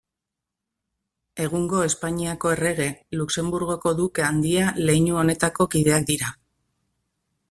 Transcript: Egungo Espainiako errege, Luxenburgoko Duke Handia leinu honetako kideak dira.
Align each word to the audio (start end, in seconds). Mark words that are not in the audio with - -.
Egungo 1.43 1.81
Espainiako 1.89 2.53
errege, 2.55 2.87
Luxenburgoko 3.19 3.93
Duke 3.99 4.25
Handia 4.29 4.71
leinu 4.89 5.19
honetako 5.25 5.69
kideak 5.75 6.09
dira. 6.09 6.31